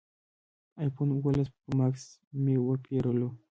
[0.81, 2.03] ایفون اوولس پرو ماکس
[2.43, 3.29] مې وپېرلو